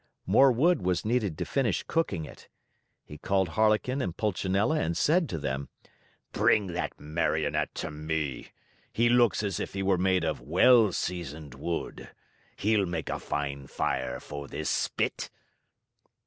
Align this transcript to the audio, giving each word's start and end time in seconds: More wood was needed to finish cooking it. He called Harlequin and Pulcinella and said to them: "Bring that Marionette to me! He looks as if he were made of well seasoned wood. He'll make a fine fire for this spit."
More 0.25 0.51
wood 0.51 0.81
was 0.81 1.05
needed 1.05 1.37
to 1.37 1.45
finish 1.45 1.83
cooking 1.83 2.25
it. 2.25 2.47
He 3.05 3.19
called 3.19 3.49
Harlequin 3.49 4.01
and 4.01 4.17
Pulcinella 4.17 4.79
and 4.79 4.97
said 4.97 5.29
to 5.29 5.37
them: 5.37 5.69
"Bring 6.31 6.65
that 6.73 6.99
Marionette 6.99 7.75
to 7.75 7.91
me! 7.91 8.47
He 8.91 9.09
looks 9.09 9.43
as 9.43 9.59
if 9.59 9.73
he 9.73 9.83
were 9.83 9.99
made 9.99 10.23
of 10.23 10.41
well 10.41 10.91
seasoned 10.91 11.53
wood. 11.53 12.09
He'll 12.55 12.87
make 12.87 13.09
a 13.09 13.19
fine 13.19 13.67
fire 13.67 14.19
for 14.19 14.47
this 14.47 14.71
spit." 14.71 15.29